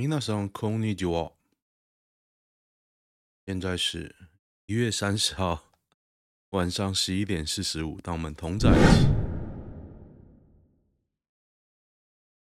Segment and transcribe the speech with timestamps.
[0.00, 1.32] 皆さんこんにちは。
[3.46, 4.14] 现在是
[4.66, 5.72] 一月三十号
[6.50, 9.06] 晚上十一点四十五，当我们同在一起。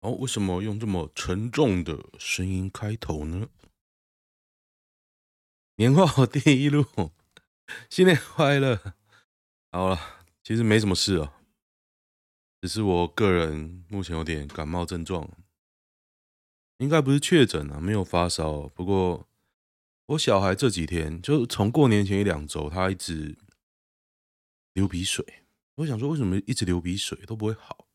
[0.02, 3.50] 哦，为什么用这么沉重的声音开头呢？
[5.78, 6.86] 年后第一路，
[7.90, 8.94] 新年快乐！
[9.72, 10.00] 好了，
[10.44, 11.34] 其实没什么事啊，
[12.62, 15.28] 只是我个人目前有点感冒症状，
[16.79, 18.69] 应该不是确诊啊，没有发烧。
[18.69, 19.29] 不过
[20.07, 23.37] 我小孩这几天，就从过年前一两周，他一直
[24.73, 25.25] 流鼻水。
[25.77, 27.87] 我想说，为什么一直流鼻水都不会好？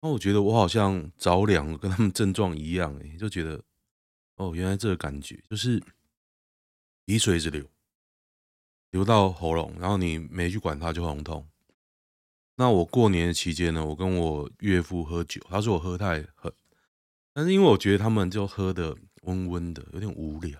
[0.00, 3.62] 那我觉得我好像着凉，跟他们症状一样，哎，就觉得
[4.36, 5.82] 哦，原来这个感觉就是。
[7.04, 7.66] 鼻水一直流，
[8.92, 11.48] 流到喉咙，然后你没去管它就很痛。
[12.54, 16.54] 那我过年期间呢，我跟我岳父喝酒，他说我喝太喝，
[17.32, 20.58] 但是因为我觉得他们就喝的温温的，有点无聊，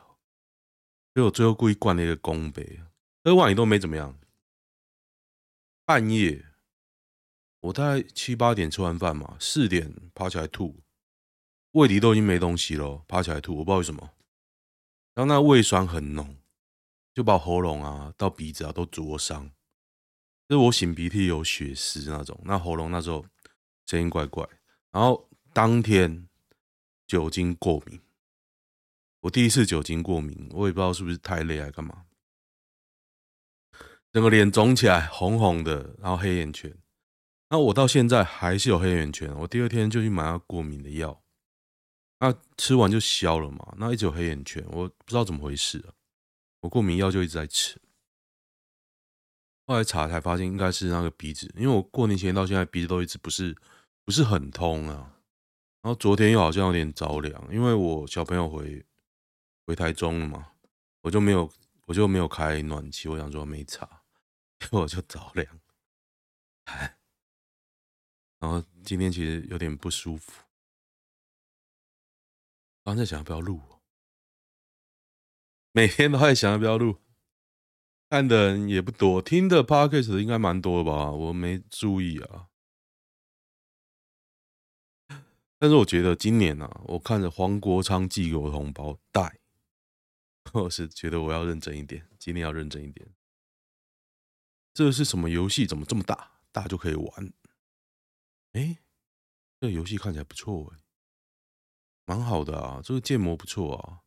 [1.15, 2.81] 所以我最后故意灌了一个公杯，
[3.25, 4.19] 喝完也都没怎么样。
[5.85, 6.47] 半夜，
[7.61, 10.81] 我大概七八点吃完饭嘛，四点爬起来吐，
[11.73, 14.11] 胃里都已经没东西了，爬起来吐，我不知道为什么。
[15.15, 16.37] 然后那胃酸很浓，
[17.13, 19.51] 就把喉咙啊到鼻子啊都灼伤，
[20.49, 22.41] 就是我擤鼻涕有血丝那种。
[22.45, 23.27] 那喉咙那时候
[23.85, 24.49] 声音怪怪，
[24.91, 26.29] 然后当天
[27.13, 28.01] 酒精过敏，
[29.21, 32.07] 我第一次酒精过敏，我也不知道是不是太累还干嘛，
[34.11, 36.75] 整个脸肿起来，红红的，然后黑眼圈。
[37.51, 41.23] 那我到现在还是有黑眼圈，我第二天就去买了过敏的药。
[42.21, 45.93] 那吃完就消了嘛，那一直有黑眼圈，我不知道怎么回事啊。
[46.61, 47.79] 我过敏药就一直在吃，
[49.67, 53.55] 后来查才发现应该是那个鼻子，因为我过年前到现在鼻子都一直不是
[54.03, 55.12] 不是很通啊。
[55.83, 58.87] 然后昨天又好像有点着凉，因为我小朋友回
[59.67, 60.53] 回台中了嘛，
[61.01, 61.53] 我就没有
[61.87, 64.05] 我就没有开暖气，我想说没查，
[64.61, 65.61] 结果我就着凉。
[66.67, 66.97] 哎，
[68.39, 70.45] 然后今天其实有点不舒服。
[72.85, 73.61] 刚才想要不要录，
[75.73, 76.99] 每天都在想要不要录，
[78.09, 81.11] 看的人也不多，听的 podcast 应该蛮多的吧？
[81.11, 82.51] 我没注意啊。
[85.63, 89.39] 但是我觉得今年啊，我看着黄国昌寄给我的红包袋，
[90.55, 93.15] 我是觉得我要认真一点，今年要认真一点。
[94.75, 95.65] 这是什么游戏？
[95.65, 96.41] 怎么这么大？
[96.51, 97.33] 大就可以玩？
[98.55, 98.83] 哎，
[99.61, 100.83] 这个游戏看起来不错哎。
[102.07, 104.03] 蛮好的啊，这个建模不错啊，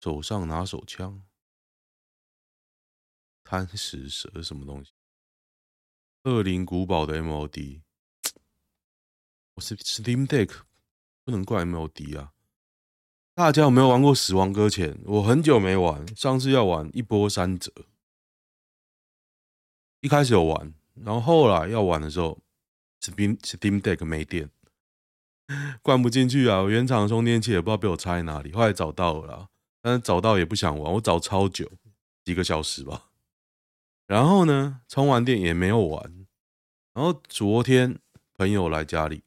[0.00, 1.22] 手上拿手枪，
[3.44, 4.92] 贪食蛇什么东西？
[6.22, 7.82] 恶灵古堡的 MOD，
[9.52, 10.62] 我是 Steam Deck，
[11.28, 12.32] 不能怪 MOD 啊。
[13.34, 14.98] 大家有没有玩过死亡搁浅？
[15.04, 17.70] 我很久没玩，上次要玩一波三折。
[20.00, 22.38] 一开始有玩，然后后来要玩的时候
[23.02, 24.48] ，Steam Steam Deck 没电。
[25.82, 26.62] 灌不进去啊！
[26.62, 29.48] 我原厂充电器也不知道被我插在哪里，后来找到了啦，
[29.82, 31.70] 但是找到也不想玩，我找超久，
[32.24, 33.10] 几个小时吧。
[34.06, 36.26] 然后呢，充完电也没有玩。
[36.94, 37.98] 然后昨天
[38.32, 39.24] 朋友来家里，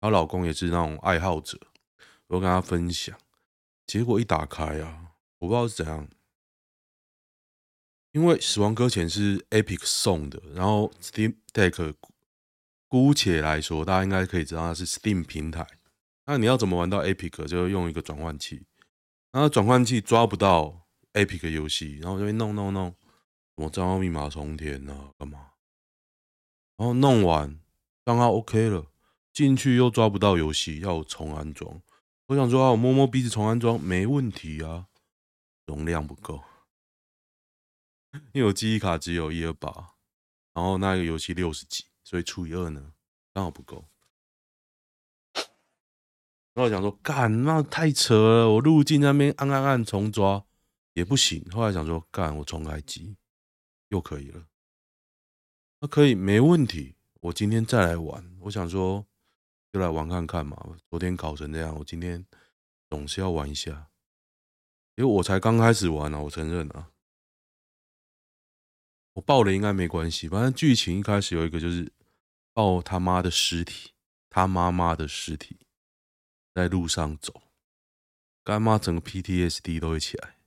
[0.00, 1.58] 她老公也是那种爱好者，
[2.28, 3.18] 我跟她分享，
[3.86, 6.08] 结果一打开啊，我不知道是怎样，
[8.12, 11.94] 因为《死亡搁浅》是 Epic 送的，然后 Steam Deck。
[12.92, 15.64] 姑且来说，大家应该可以知道它是 Steam 平台。
[16.26, 17.46] 那你要怎么玩到 Epic？
[17.46, 18.66] 就用一个转换器。
[19.30, 22.88] 然后转换器抓不到 Epic 游戏，然后就会弄弄弄，
[23.54, 25.52] 什么账号密码重填啊，干嘛？
[26.78, 27.60] 然后弄完
[28.04, 28.89] 账号 OK 了，
[29.32, 31.80] 进去又抓不到游戏，要重安装。
[32.26, 34.86] 我想说啊，我摸摸鼻子重安装没问题啊，
[35.66, 36.42] 容量不够，
[38.32, 39.94] 因为我记忆卡只有一二八，
[40.54, 41.84] 然后那个游戏六十几。
[42.02, 42.92] 所以除以二呢，
[43.32, 43.84] 刚好不够。
[45.32, 48.50] 然后我想说，干，那太扯了！
[48.50, 50.44] 我入境那边按按按重抓
[50.94, 51.48] 也不行。
[51.52, 53.16] 后来想说，干，我重开机
[53.90, 54.44] 又可以了。
[55.78, 56.96] 那可以，没问题。
[57.20, 58.36] 我今天再来玩。
[58.40, 59.06] 我想说，
[59.72, 60.76] 就来玩看看嘛。
[60.88, 62.26] 昨天搞成这样，我今天
[62.88, 63.88] 总是要玩一下。
[64.96, 66.90] 因为我才刚开始玩啊，我承认啊。
[69.14, 71.92] 我爆了应该没关系，反正剧情一开始有一个就是。
[72.52, 73.92] 抱他妈的尸体，
[74.28, 75.60] 他妈妈的尸体，
[76.52, 77.42] 在路上走，
[78.42, 80.40] 干妈整个 PTSD 都会起来，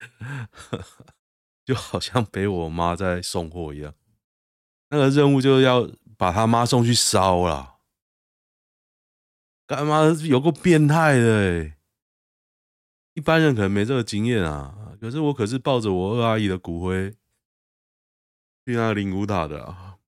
[1.66, 3.94] 就好像被我妈在送货一样。
[4.88, 5.86] 那个任务就是要
[6.24, 7.80] 把他妈送去烧了，
[9.66, 11.76] 干嘛有个变态的欸？
[13.12, 17.10] 一般人可能没这个经验啊，可是我可是抱着我二阿姨的骨灰
[18.64, 19.98] 去那灵骨塔的啊。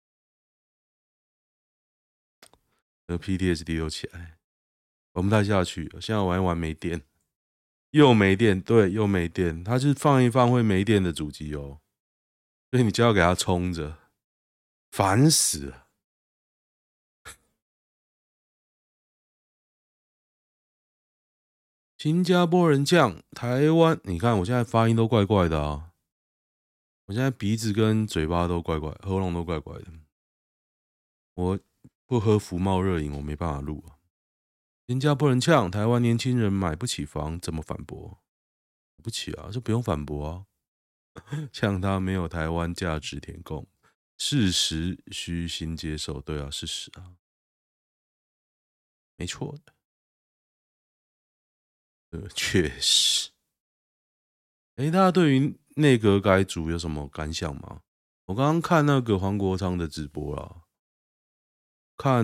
[3.08, 4.38] 那 PTSD 又起来，
[5.12, 5.90] 玩不太下去。
[6.00, 7.02] 现在玩一玩没电，
[7.90, 9.62] 又没电，对，又没电。
[9.62, 11.82] 它是放一放会没电的主机哦，
[12.70, 13.98] 所以你就要给它充着，
[14.90, 15.82] 烦死了。
[22.06, 25.90] 新加坡人酱，台湾，你看我现在发音都怪怪的啊！
[27.06, 29.86] 我现在鼻子跟嘴巴都怪怪，喉咙都怪怪的。
[31.34, 31.58] 我。
[32.06, 33.98] 不喝福茂热饮，我没办法录啊。
[34.86, 38.22] 新加坡人呛台湾年轻人买不起房，怎么反驳？
[38.96, 40.46] 买不起啊，就不用反驳啊。
[41.50, 43.66] 呛他没有台湾价值填供，
[44.16, 46.20] 事实虚心接受。
[46.20, 47.16] 对啊，事实啊，
[49.16, 49.72] 没错的。
[52.10, 53.30] 呃， 确实。
[54.76, 57.82] 哎，大家对于内阁改组有什么感想吗？
[58.26, 60.62] 我刚刚看那个黄国昌的直播了。
[61.96, 62.22] 看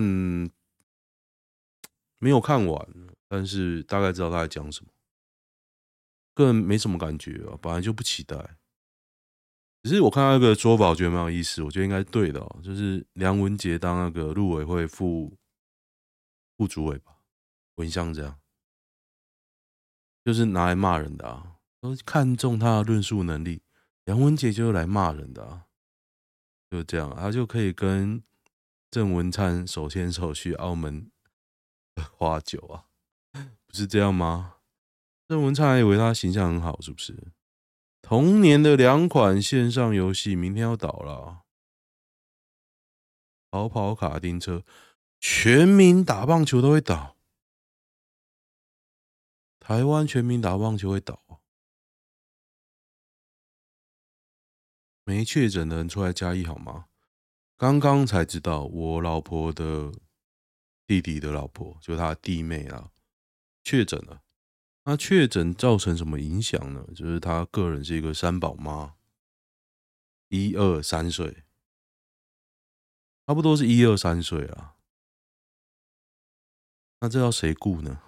[2.19, 2.87] 没有看完，
[3.27, 4.91] 但是大概知道他在讲什么，
[6.35, 8.57] 个人没什么感觉啊，本来就不期待。
[9.81, 15.35] 只是我看到一个说法，我觉得蛮有意思，我觉得应该对的哦，就是梁文杰当那个陆委会副
[16.55, 17.17] 副主委吧，
[17.75, 18.39] 我印象这样，
[20.23, 23.61] 就是拿来骂人的啊，都看中他的论述能力，
[24.05, 25.65] 梁文杰就是来骂人的啊，
[26.69, 28.23] 就这样，他就可以跟。
[28.91, 31.09] 郑文灿手牵手去澳门
[32.11, 32.85] 花酒啊，
[33.65, 34.57] 不是这样吗？
[35.27, 37.33] 郑文灿还以为他形象很好，是不是？
[38.03, 41.39] 同年的两款线上游戏明天要倒了，
[43.49, 44.63] 跑跑卡丁车、
[45.19, 47.12] 全民打棒球都会倒，
[49.63, 51.41] 台湾全民打棒球会倒，
[55.05, 56.89] 没确诊的人出来加一好吗？
[57.55, 59.93] 刚刚才知道，我老婆的
[60.85, 62.91] 弟弟的老婆，就是他弟妹啊，
[63.63, 64.23] 确诊了。
[64.83, 66.85] 那确诊造成什么影响呢？
[66.93, 68.95] 就是他个人是一个三宝妈，
[70.27, 71.45] 一二三岁，
[73.25, 74.75] 差不多是一二三岁啊。
[76.99, 78.01] 那这要谁顾呢？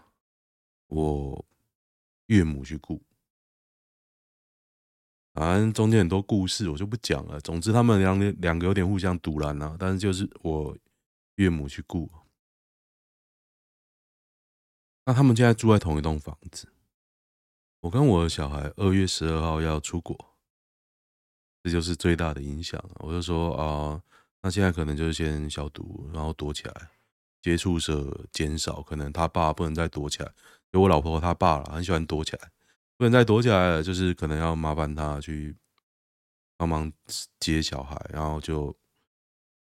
[0.95, 1.45] 我
[2.27, 3.03] 岳母去顾。
[5.33, 7.41] 反正中间很多故事，我就不讲了。
[7.41, 9.75] 总之，他们两两个有点互相赌烂啊。
[9.77, 10.77] 但是就是我
[11.35, 12.09] 岳母去顾，
[15.03, 16.71] 那他们现在住在同一栋房子。
[17.81, 20.17] 我跟我的小孩二月十二号要出国，
[21.63, 22.81] 这就是最大的影响。
[22.99, 24.01] 我就说啊、
[24.41, 26.91] 那现在可能就是先消毒，然后躲起来，
[27.45, 30.31] 接触者减少，可能他爸不能再躲起来。
[30.71, 32.51] 就我老婆和他爸了，很喜欢躲起来。
[32.97, 35.55] 不能再躲起来了，就是可能要麻烦他去
[36.57, 36.91] 帮忙
[37.39, 38.75] 接小孩，然后就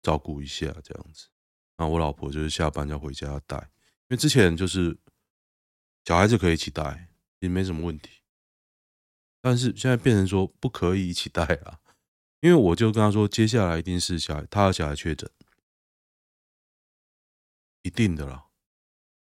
[0.00, 1.26] 照顾一下这样子。
[1.76, 4.96] 然后我老婆就是下班要回家带，因为之前就是
[6.04, 7.08] 小孩子可以一起带，
[7.40, 8.20] 也没什么问题。
[9.40, 11.80] 但是现在变成说不可以一起带了，
[12.42, 15.28] 因为我就跟他说，接下来一定是小孩，他的小孩确诊，
[17.82, 18.46] 一定的啦，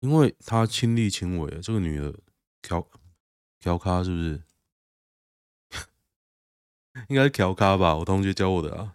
[0.01, 2.13] 因为他亲力亲为，这个女的
[2.61, 2.89] 调。
[3.61, 4.41] 调咖是不是？
[7.09, 8.95] 应该是调咖吧，我同学教我的啊。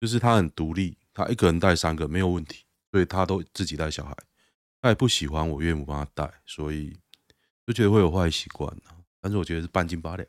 [0.00, 4.16] 就是他很独立，他一个人带三个没有问题，所以他都自己带小孩。
[4.80, 6.98] 他也不喜欢我岳母帮他带，所以
[7.66, 8.74] 就觉得会有坏习惯。
[9.20, 10.26] 但是我觉得是半斤八两。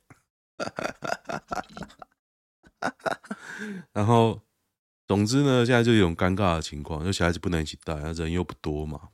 [3.94, 4.42] 然后，
[5.12, 9.10] 总之呢，现在就有种尴尬的情况，就小孩子不能一起带，人又不多嘛，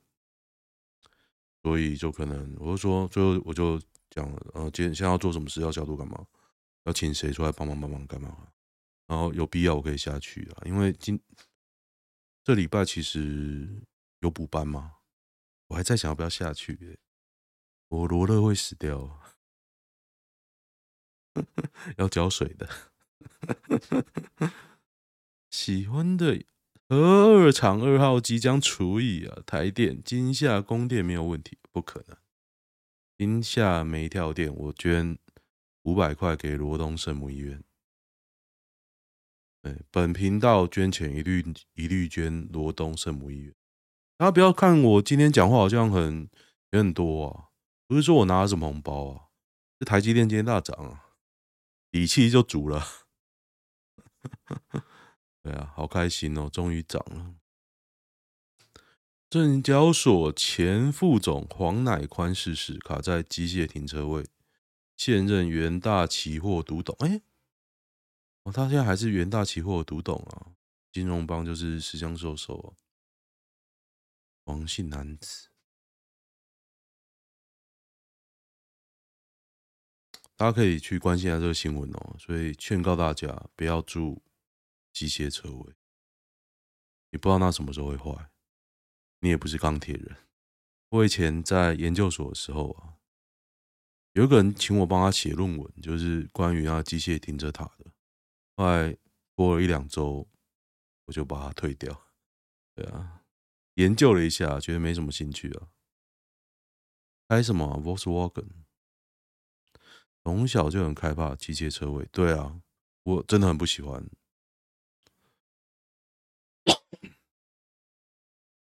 [1.63, 3.82] 所以就可能我就说，最后我就。
[4.10, 5.60] 讲，呃，今天现在要做什么事？
[5.62, 6.25] 要消毒干嘛？
[6.86, 8.48] 要请谁出来帮忙帮忙干嘛？
[9.06, 11.20] 然后有必要我可以下去啊，因为今
[12.44, 13.84] 这礼拜其实
[14.20, 14.94] 有补班嘛，
[15.68, 17.00] 我还在想要不要下去，
[17.89, 19.20] 我罗乐会死掉，
[21.98, 22.70] 要浇水的。
[25.50, 26.44] 喜欢的
[26.89, 32.18] 和二厂二号即将除以啊，台电今夏供电没有问题，不可能。
[33.18, 35.18] 今夏没跳电，我捐
[35.84, 37.63] 五百块给罗东圣母医院。
[39.62, 43.54] 对，本频道捐钱一律一律捐罗东圣母医院。
[44.18, 46.30] 大家不要看我今天讲话好像很
[46.72, 47.50] 有很多啊，
[47.88, 49.25] 不是说我拿了什么红包啊，
[49.80, 51.06] 是台积电今天大涨啊，
[51.92, 52.86] 底气就足了。
[55.48, 57.36] 对啊，好开心哦，终于涨了。
[59.30, 64.27] 证交所前副总黄乃宽逝世，卡在机械停车位。
[64.98, 67.22] 现任元大期货独董，哎，
[68.44, 70.51] 哦，他现在还是元大期货独董啊。
[70.92, 72.74] 金融帮就是实相授受啊。
[74.44, 75.48] 王姓男子，
[80.36, 82.16] 大家可以去关心一下这个新闻哦。
[82.20, 84.22] 所以劝告大家不要住
[84.98, 85.75] 机械车位，
[87.12, 88.32] 你不知道那什么时候会坏。
[89.20, 90.18] 你也不是钢铁人。
[90.89, 92.98] 我以前在研究所的时候啊，
[94.13, 97.92] 有一个人请我帮他写论文，就是关于那机械停车塔的。
[98.56, 98.98] 后来
[99.36, 100.27] 过了一两周，
[101.06, 102.10] 我就把它退掉。
[102.74, 103.22] 对啊，
[103.75, 105.70] 研究了一下，觉得没什么兴趣啊。
[107.27, 108.50] 开什么？Volkswagen。
[110.24, 112.04] 从小就很害怕机械车位。
[112.12, 112.60] 对啊，
[113.04, 114.04] 我真的很不喜欢。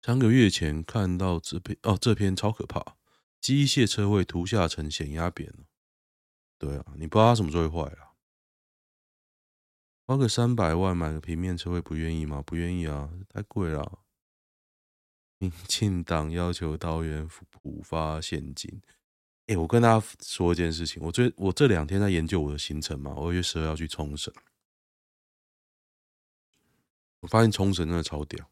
[0.07, 2.95] 三个月前看到这篇哦，这篇超可怕，
[3.41, 5.65] 机械车位图下层显压扁了。
[6.57, 8.15] 对啊，你不知道它什么时候会坏啊？
[10.07, 12.41] 花个三百万买个平面车位不愿意吗？
[12.41, 13.99] 不愿意啊，太贵了。
[15.39, 18.81] 民进党要求桃园普发现金。
[19.47, 24.33] 哎，我跟大家说一件事情，我最我这两天在研究我的行程嘛，我二月十二要去冲绳，
[27.19, 28.49] 我发现冲绳真的超屌。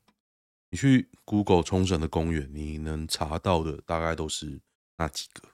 [0.74, 4.60] 你去 Google 冲绳的公园，你能查到的大概都是
[4.96, 5.48] 那几个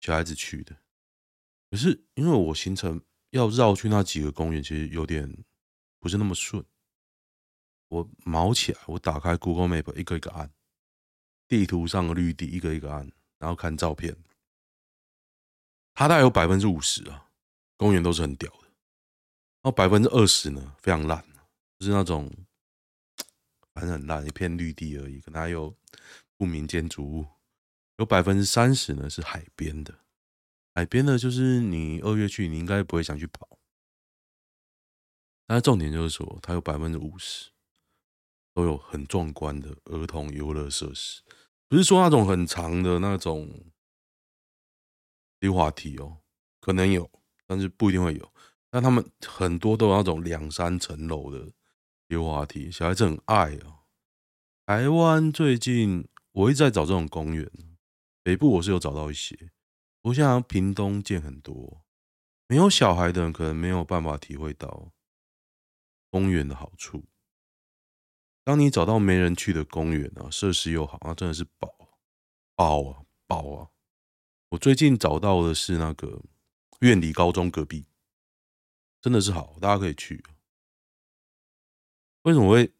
[0.00, 0.74] 小孩子去的。
[1.70, 5.30] 可是因为我行程要绕去那几个公园，其实有点
[5.98, 6.64] 不是那么顺。
[7.88, 10.50] 我毛起来，我打开 Google Map，一个一个按
[11.46, 14.16] 地图上的绿地，一个一个按，然后看照片。
[15.92, 17.28] 它大概有百分之五十啊，
[17.76, 18.62] 公园都是很屌的。
[18.62, 21.22] 然后百分之二十呢，非常烂，
[21.78, 22.32] 就是那种。
[23.74, 25.74] 反正很烂，一片绿地而已，可能还有
[26.36, 27.26] 不明建筑物。
[27.98, 29.94] 有百分之三十呢是海边的，
[30.74, 33.58] 海边的就是你二月去，你应该不会想去跑。
[35.46, 37.50] 但是重点就是说，它有百分之五十
[38.54, 41.22] 都有很壮观的儿童游乐设施，
[41.68, 43.66] 不是说那种很长的那种
[45.40, 46.18] 溜滑梯哦，
[46.60, 47.10] 可能有，
[47.46, 48.32] 但是不一定会有。
[48.70, 51.52] 但他们很多都有那种两三层楼的。
[52.10, 53.84] 溜滑梯，小孩子很爱哦。
[54.66, 57.48] 台湾最近我一直在找这种公园，
[58.24, 59.52] 北部我是有找到一些，
[60.02, 61.84] 不像屏东见很多。
[62.48, 64.90] 没有小孩的人可能没有办法体会到
[66.10, 67.04] 公园的好处。
[68.42, 71.72] 当你找到没人去的公园啊，设施又好，那真的是宝，
[72.56, 73.70] 宝啊宝啊！
[74.48, 76.20] 我最近找到的是那个
[76.80, 77.86] 苑里高中隔壁，
[79.00, 80.24] 真的是好，大家可以去。
[82.22, 82.72] 为什么会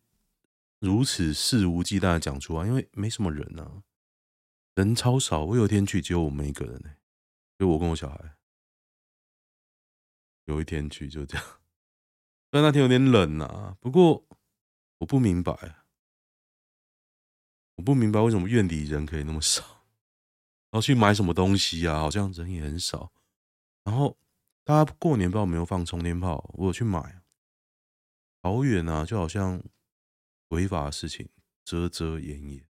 [0.79, 2.67] 如此肆无忌惮的讲出啊？
[2.67, 3.83] 因为没什么人啊，
[4.75, 5.45] 人超少。
[5.45, 6.91] 我有一天去，只有我们一个人呢，
[7.59, 8.37] 就我跟我小孩。
[10.45, 11.47] 有一天去就这样，
[12.51, 13.77] 但那天有点冷啊。
[13.81, 14.27] 不过
[14.99, 15.85] 我不明白，
[17.77, 19.63] 我不明白为什么院里人可以那么少，
[20.71, 23.13] 然后去买什么东西啊，好像人也很少。
[23.85, 24.19] 然后
[24.65, 27.20] 大家过年不知道有没有放冲天炮，我有去买。
[28.43, 29.63] 好远啊，就好像
[30.49, 31.29] 违法的事情
[31.65, 32.67] 遮遮掩掩、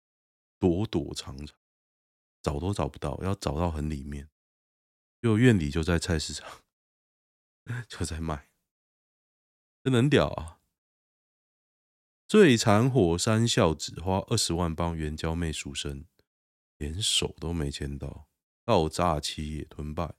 [0.60, 1.56] 躲躲藏藏，
[2.42, 4.30] 找都找不到，要找到很里面。
[5.22, 6.62] 就院里就在菜市场，
[7.90, 8.52] 就在卖，
[9.84, 10.62] 真能屌啊！
[12.28, 16.08] 最惨火山孝子花二十万帮援交妹赎身，
[16.78, 18.28] 连手都没牵到，
[18.64, 20.16] 告诈欺也吞败。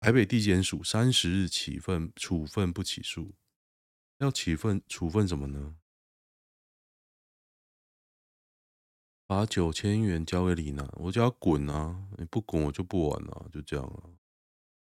[0.00, 3.34] 台北地检署三十日起分处分不起诉，
[4.16, 5.76] 要起分处分什么呢？
[9.26, 12.08] 把九千元交给李楠，我叫他滚啊！
[12.16, 13.86] 你不滚我就不玩了啊，就这样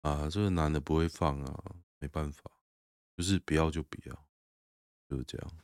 [0.01, 0.09] 啊！
[0.09, 2.49] 啊，这个男的不会放啊，没办法，
[3.17, 4.27] 就是不要就不要，
[5.09, 5.57] 就是这样，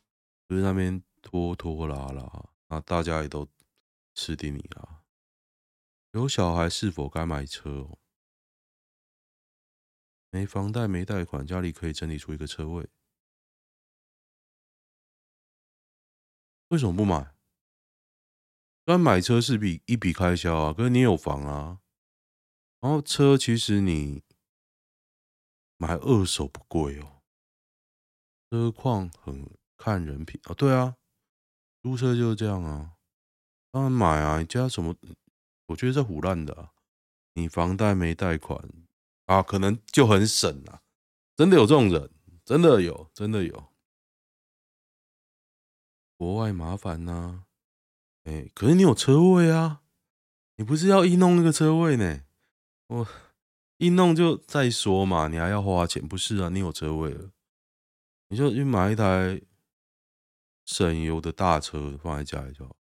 [0.50, 3.48] 就是那边拖拖拉拉，那大家也都
[4.13, 5.06] 吃定你啊！
[6.12, 7.98] 有小孩是否该买车？
[10.38, 12.88] 没房贷没贷款，家里可以整理出一个车位。
[16.67, 17.34] 为什么不买？
[18.86, 21.82] 虽然买车是笔一笔开销啊，可是你有房啊。
[22.82, 24.22] 然后车其实你
[25.77, 27.24] 买二手不贵哦，
[28.51, 30.53] 车况很看人品啊。
[30.53, 30.98] 对啊，
[31.82, 32.94] 租车就是这样啊。
[33.72, 34.96] 当然买啊，你家什么？
[35.65, 36.70] 我觉得这唬烂的。
[37.34, 38.87] 你房贷没贷款。
[39.27, 40.81] 啊，可能就很省啊，
[41.36, 42.10] 真的有这种人，
[42.43, 43.72] 真的有，真的有。
[46.17, 47.43] 国外麻烦呐、啊。
[48.24, 49.81] 哎、可是你有车位啊，
[50.55, 52.22] 你不是要一弄那个车位呢？
[52.88, 53.07] 我
[53.77, 56.50] 一弄就再说嘛，你还要花钱，不是啊？
[56.50, 57.31] 你有车位了，
[58.29, 59.41] 你就去买一台
[60.65, 62.75] 省油的大车放在家里就好。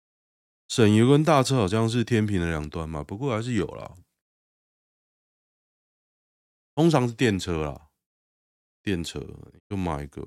[0.67, 3.95] 省油跟大车好像是天平的两端嘛，不过还是有啦。
[6.75, 7.89] 通常是电车啦，
[8.83, 9.19] 电车
[9.69, 10.21] 就买一个，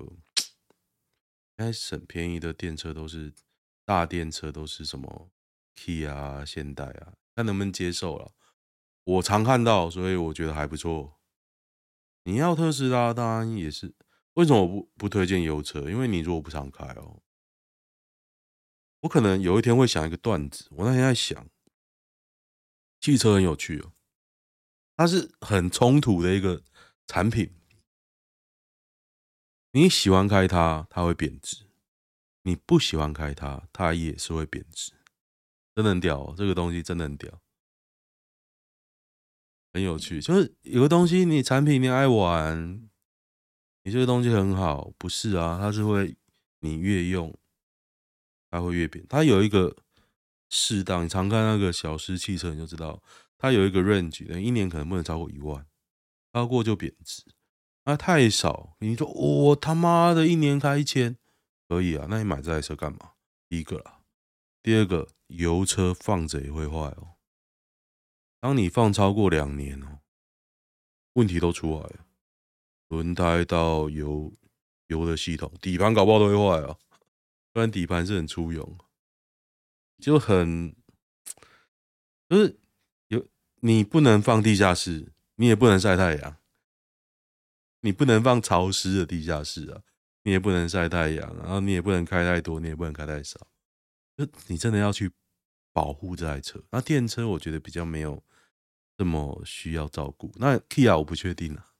[1.55, 3.31] 现在省便宜的电车都是
[3.85, 5.29] 大电车，都是什么
[5.75, 8.31] Key 啊、现代啊，看能不能接受了。
[9.03, 11.19] 我常看到，所以我觉得还不错。
[12.23, 13.95] 你要特斯拉，当然也是。
[14.33, 15.89] 为什么我不不推荐油车？
[15.89, 17.21] 因为你如果不常开哦。
[19.01, 20.67] 我可能有一天会想一个段子。
[20.71, 21.47] 我那天在想，
[22.99, 23.93] 汽车很有趣哦，
[24.99, 26.61] 它是很冲突的一个
[27.07, 27.55] 产品。
[29.71, 31.67] 你喜欢开它，它会贬值；
[32.43, 34.91] 你不喜欢开它，它也是会贬值。
[35.73, 37.39] 真的很屌哦，这个东西真的很屌，
[39.71, 40.19] 很有趣。
[40.19, 42.89] 就是有个东西，你产品你爱玩，
[43.83, 45.57] 你这个东西很好，不是啊？
[45.61, 46.17] 它是会
[46.59, 47.33] 你越用。
[48.51, 49.77] 它会越贬，它有一个
[50.49, 51.05] 适当。
[51.05, 53.01] 你常看那个小狮汽车，你就知道
[53.39, 55.65] 它有一个 range，一年可能不能超过一万，
[56.33, 57.23] 超过就贬值。
[57.85, 61.17] 那太少，你说我他妈的一年开一千，
[61.67, 62.05] 可以啊？
[62.09, 63.13] 那你买这台车干嘛？
[63.47, 64.01] 第一个啦，
[64.61, 67.15] 第二个，油车放着也会坏哦。
[68.41, 70.01] 当你放超过两年哦，
[71.13, 72.05] 问题都出来了，
[72.89, 74.33] 轮胎到油
[74.87, 76.77] 油的系统，底盘搞不好都会坏哦。
[77.51, 78.77] 不然底盘是很粗勇，
[79.97, 80.75] 就很
[82.29, 82.59] 就是
[83.61, 86.37] 你不能放地下室，你也不能晒太阳，
[87.81, 89.81] 你不能放潮湿的地下室啊，
[90.23, 93.47] 你也不能晒太阳，然后你也不能开太多，你也不能开太少，
[94.17, 95.11] 就你真的要去
[95.73, 96.63] 保护这台车。
[96.71, 98.23] 那电车我觉得比较没有
[98.97, 100.31] 这么需要照顾。
[100.35, 101.71] 那 Kia 我不确定啊，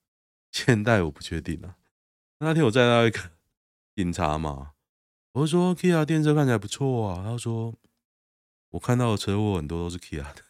[0.51, 1.77] 现代我不确定啊。
[2.39, 3.19] 那天我载到一个
[3.95, 4.73] 警察嘛。
[5.33, 7.23] 我就说，Kia 电车看起来不错啊。
[7.23, 7.75] 他说，
[8.69, 10.43] 我看到的车祸很多都是 Kia 的，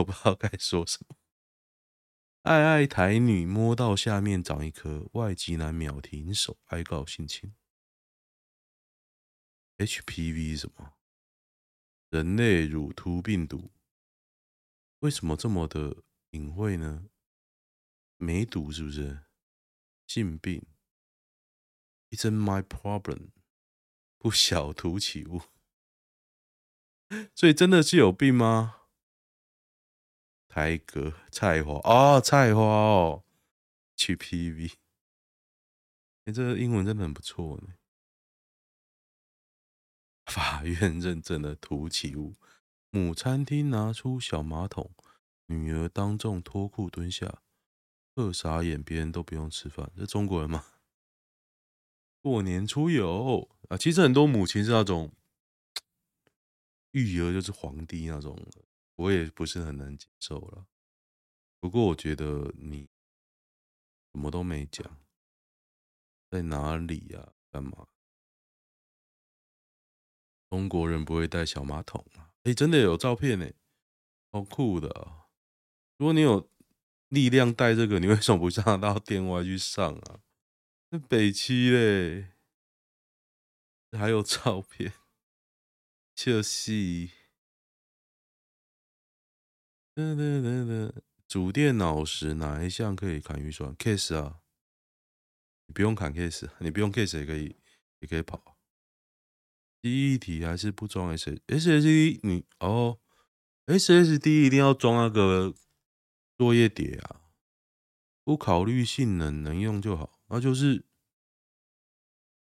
[0.00, 1.16] 我不知道该说什么。
[2.42, 7.54] 爱爱台女摸到下面长一颗，外籍男秒停手，哀告性侵。
[9.76, 10.94] HPV 什么？
[12.08, 13.70] 人类乳突病毒？
[15.00, 17.10] 为什么这么的隐晦呢？
[18.16, 19.24] 梅毒是不是？
[20.06, 20.66] 性病
[22.10, 23.30] ？Isn't my problem？
[24.18, 25.42] 不小图起雾，
[27.34, 28.79] 所以真的是有病吗？
[30.50, 31.80] 台阁菜花。
[31.84, 33.24] 哦，菜花哦。
[33.96, 34.70] 去 P V，
[36.24, 37.74] 哎，这个英文真的很不错呢。
[40.24, 42.34] 法院认证的图起雾，
[42.88, 44.90] 母餐厅拿出小马桶，
[45.46, 47.42] 女儿当众脱裤蹲下，
[48.14, 50.64] 饿傻眼，别人都不用吃饭，这中国人吗？
[52.22, 53.50] 过年出游。
[53.68, 55.12] 啊，其实很多母亲是那种
[56.92, 58.34] 育儿就是皇帝那种，
[59.00, 60.66] 我也不是很能接受了。
[61.58, 62.86] 不过我觉得你
[64.12, 64.98] 什么都没讲，
[66.30, 67.32] 在哪里呀？
[67.50, 67.88] 干嘛？
[70.50, 72.34] 中国人不会带小马桶啊？
[72.42, 73.50] 哎，真的有照片呢，
[74.32, 75.28] 好酷的啊！
[75.96, 76.50] 如果你有
[77.08, 80.20] 力量带这个，你为什么不上到店外去上啊？
[80.90, 82.32] 那北区嘞，
[83.98, 84.92] 还有照片，
[86.14, 87.08] 就是，
[89.94, 90.92] 噔噔噔噔，
[91.26, 94.40] 主电脑时哪一项可以砍预算？Case 啊，
[95.66, 97.56] 你不用砍 Case，你不用 Case 也可以，
[97.98, 98.56] 也可以跑。
[99.82, 102.20] 记忆体还是不装 S SSD？
[102.22, 103.00] 你哦
[103.66, 105.54] ，SSD 一定要装那个
[106.36, 107.22] 作业碟啊，
[108.22, 110.20] 不考虑性能，能用就好。
[110.28, 110.84] 那就是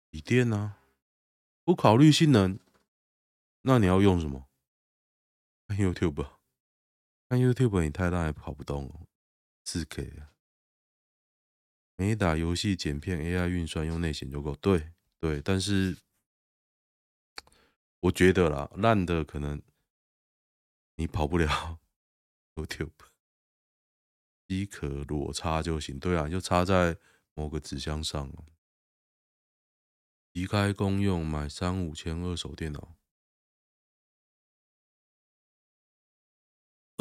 [0.10, 0.82] 笔电啊，
[1.64, 2.60] 不考虑性能，
[3.62, 4.48] 那你要用什么
[5.70, 6.38] ？YouTube，
[7.30, 9.08] 看 YouTube 你太大也跑不动哦，
[9.63, 10.34] 四 K 啊。
[11.96, 14.56] 没打游戏剪片，AI 运算用内显就够。
[14.56, 15.96] 对对，但是
[18.00, 19.62] 我觉得啦，烂的可能
[20.96, 21.80] 你跑不了
[22.56, 22.92] YouTube，
[24.48, 26.00] 机壳裸插就行。
[26.00, 26.98] 对啊，就插在。
[27.36, 28.30] 某个纸箱上，
[30.34, 32.98] 离开公用，买三五千二手电脑。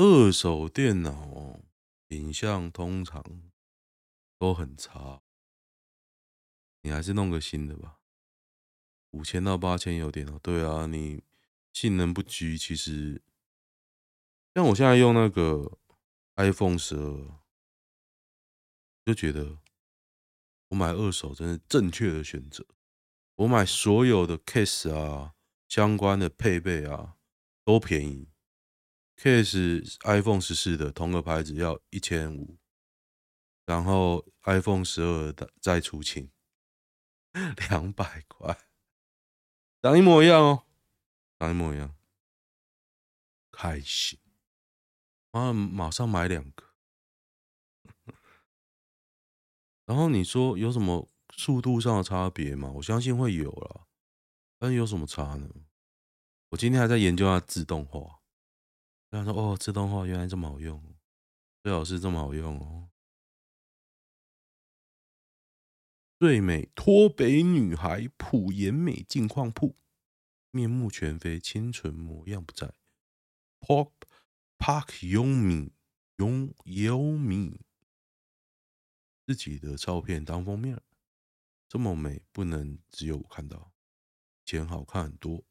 [0.01, 1.59] 二手电脑
[2.11, 3.51] 影像通常
[4.39, 5.21] 都很差，
[6.83, 7.99] 你还是弄个新的吧。
[9.11, 10.39] 五千到八千有点哦。
[10.41, 11.25] 对啊，你
[11.73, 13.21] 性能不居，其实
[14.55, 15.79] 像我现在用那个
[16.37, 17.41] iPhone 十二，
[19.05, 19.59] 就觉得
[20.69, 22.65] 我买二手真是正确的选择。
[23.35, 25.35] 我买所有的 case 啊，
[25.67, 27.17] 相关的配备啊，
[27.65, 28.29] 都便宜。
[29.21, 32.57] Case iPhone 十四的同个牌子要一千五，
[33.67, 36.31] 然后 iPhone 十二的再出清
[37.69, 38.57] 两百块，
[39.83, 40.67] 长一模一样哦，
[41.41, 41.97] 长一模一样，
[43.51, 44.21] 开心
[45.33, 45.53] 啊！
[45.53, 46.65] 马上买两个，
[49.85, 52.71] 然后你说有什么速度上的差别吗？
[52.77, 53.89] 我相信会有啦，
[54.61, 55.49] 但是有什么差呢？
[56.51, 58.18] 我今天还在研究它自动化。
[59.11, 60.83] 他说：“哦，自动化原来这么好用，
[61.63, 62.91] 最好是这么好用哦。”
[66.19, 69.77] 最美脱北女孩朴妍美近况铺，
[70.51, 72.75] 面目全非，清纯模样不在。
[73.61, 73.93] Park
[74.59, 75.71] Park Yomi
[76.17, 77.61] Yomi
[79.27, 80.83] 自己的照片当封面，
[81.69, 83.73] 这么美不能只有我看到，
[84.45, 85.45] 以前好看很多，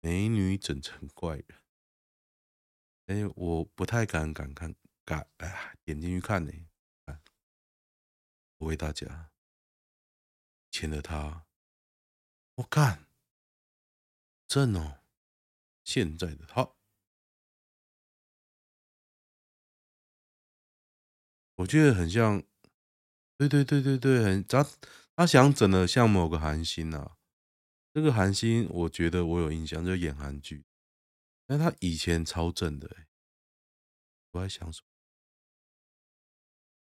[0.00, 1.46] 美女整成怪人。
[3.08, 4.74] 哎、我不太敢敢看，
[5.06, 6.52] 敢哎，点进去看呢。
[8.58, 9.30] 我为大家，
[10.70, 11.46] 前的他，
[12.56, 13.06] 我看，
[14.46, 14.98] 正哦，
[15.84, 16.74] 现在的他，
[21.54, 22.42] 我觉得很像，
[23.38, 24.66] 对对对对对，很他
[25.16, 27.16] 他想整的像某个韩星啊，
[27.94, 30.67] 这个韩星我觉得我有印象，就演韩剧。
[31.48, 33.06] 但他以前超正的、欸，
[34.32, 34.86] 我在想什么？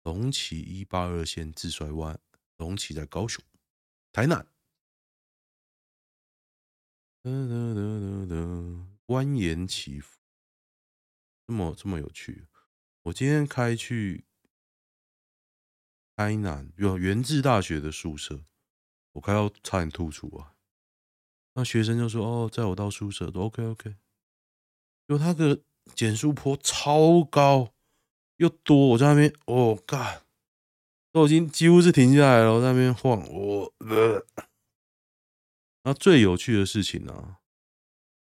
[0.01, 2.19] 龙崎一八二线自甩湾，
[2.57, 3.45] 龙崎在高雄、
[4.11, 4.47] 台南，
[9.05, 10.19] 蜿蜒起伏，
[11.45, 12.47] 这么这么有趣。
[13.03, 14.25] 我今天开去
[16.15, 18.45] 台南，有原治大学的宿舍，
[19.11, 20.55] 我开到差点吐出啊！
[21.53, 23.97] 那学生就说：“哦，载我到宿舍都 OK OK。”
[25.07, 25.61] 就他的
[25.93, 27.73] 减速坡超高
[28.37, 30.23] 又多，我在那边，哦干
[31.11, 34.25] 都已经几乎是停下来了，我在那边晃，我，呃，
[35.83, 37.37] 那最有趣的事情呢、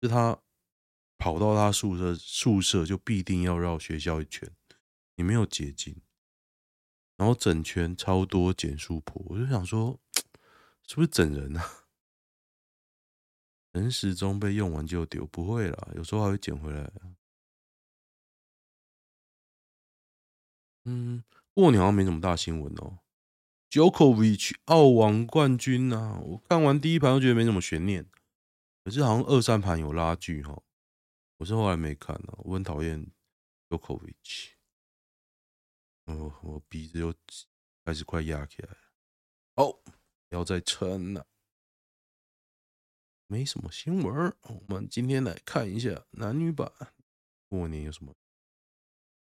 [0.02, 0.40] 是他
[1.18, 4.52] 跑到他宿舍，宿舍就必定要绕学校一圈，
[5.16, 5.96] 你没有捷径，
[7.16, 10.00] 然后整圈超多减速坡，我就想说，
[10.86, 11.87] 是不是整人啊？
[13.78, 16.92] 人时钟被用完就丢，不会啦，有时候还会捡回来。
[20.86, 23.00] 嗯，过年好像没什么大新闻哦。
[23.70, 28.10] Jokovic 澳网冠军啊，我看完第一盘都觉得没什么悬念，
[28.84, 30.64] 可是好像二三盘有拉锯哈。
[31.38, 33.06] 我是后来没看呢，我很讨厌
[33.70, 34.52] Jokovic。
[36.06, 37.14] 哦，我鼻子又
[37.84, 38.78] 开始快压起来了。
[39.56, 39.80] 哦，
[40.30, 41.28] 要再撑了。
[43.30, 46.72] 没什么新闻，我们今天来看一下男女版
[47.50, 48.16] 过年有什么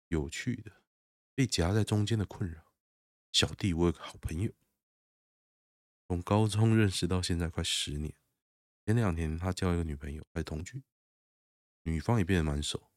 [0.09, 0.83] 有趣的？
[1.33, 2.63] 被夹在中间的困扰。
[3.31, 4.51] 小弟，我有个好朋友，
[6.07, 8.13] 从高中认识到现在快十年。
[8.85, 10.83] 前两天他交一个女朋友，还同居，
[11.83, 12.91] 女方也变得蛮熟。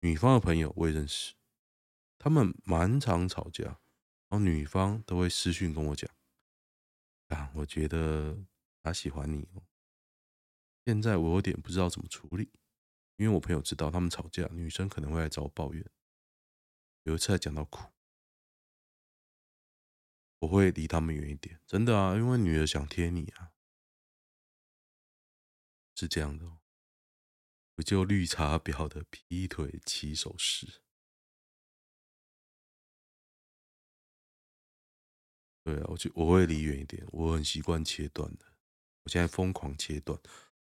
[0.00, 1.34] 女方的朋友我也认识，
[2.18, 3.78] 他们蛮常吵架，然
[4.30, 6.10] 后女方都会私讯跟我讲
[7.28, 8.44] ：“啊，我觉得
[8.82, 9.62] 他喜欢你哦。”
[10.84, 12.50] 现在我有点不知道怎么处理，
[13.16, 15.84] 因为我朋友知道他们吵架，女生可能会来找我抱怨。
[17.04, 17.92] 有一次还讲到哭，
[20.40, 23.52] 我会离他们远一点，真的啊，因为女的想贴你啊，
[25.94, 26.58] 是这样的哦。
[27.74, 30.82] 不就绿茶婊的劈腿起手式？
[35.64, 38.46] 对啊，我就我会离远一点，我很习惯切断的，
[39.04, 40.20] 我现在疯狂切断。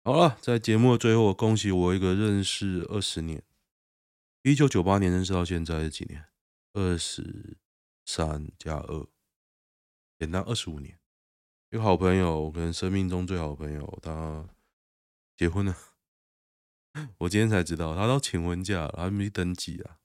[0.07, 3.41] 好了，在节目的最后，恭喜我一个认识二十年，
[4.43, 6.25] 一九九八年认识到现在是几年？
[6.73, 7.57] 二十
[8.05, 9.07] 三加二，
[10.19, 10.99] 简单二十五年。
[11.71, 14.47] 一个好朋友，可能生命中最好的朋友，他
[15.35, 15.75] 结婚了。
[17.17, 19.97] 我今天才知道，他都请婚假了，还没登记啊。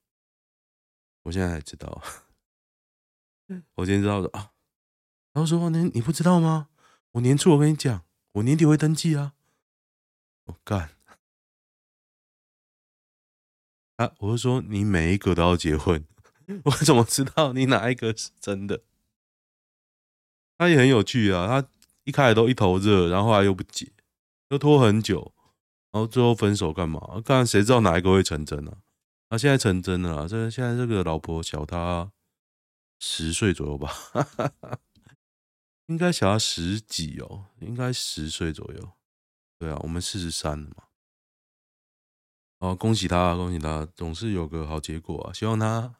[1.24, 2.02] 我现在才知道，
[3.76, 4.52] 我今天知道的啊。
[5.34, 6.70] 他说：“你你不知道吗？
[7.10, 9.34] 我年初我跟你讲，我年底会登记啊。”
[10.50, 10.90] 我干
[13.96, 14.12] 啊！
[14.18, 16.04] 我是说你每一个都要结婚，
[16.64, 18.82] 我怎么知道你哪一个是真的？
[20.58, 21.46] 他也很有趣啊！
[21.46, 21.68] 他
[22.04, 23.92] 一开始都一头热，然后后来又不结，
[24.48, 25.32] 又拖很久，
[25.92, 27.20] 然后最后分手干嘛？
[27.24, 28.78] 看谁知道哪一个会成真呢？
[29.28, 32.10] 啊，现在成真了，这现在这个老婆小他
[32.98, 33.94] 十岁左右吧，
[35.86, 38.92] 应该小他十几哦，应该十岁左右。
[39.60, 40.84] 对啊，我们四十三了嘛。
[42.60, 45.32] 哦，恭喜他，恭喜他，总是有个好结果啊！
[45.34, 45.96] 希望他，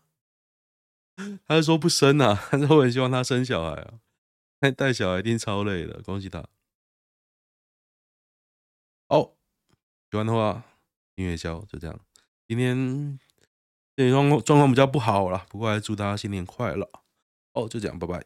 [1.44, 4.00] 他是说不生啊，但是我很希望他生小孩啊。
[4.58, 6.42] 带带小孩一定超累的，恭喜他。
[9.08, 9.36] 哦，
[10.10, 10.64] 喜欢的话
[11.14, 12.00] 订阅消就这样。
[12.48, 13.18] 今天
[13.94, 16.90] 这状况状况比较不好了，不过还祝大家新年快乐。
[17.52, 18.24] 哦，就这样，拜拜。